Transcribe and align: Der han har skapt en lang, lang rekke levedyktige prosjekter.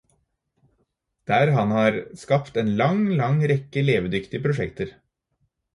Der 1.31 1.51
han 1.57 1.75
har 1.77 1.99
skapt 2.23 2.59
en 2.63 2.73
lang, 2.83 3.05
lang 3.23 3.47
rekke 3.55 3.87
levedyktige 3.93 4.45
prosjekter. 4.49 4.99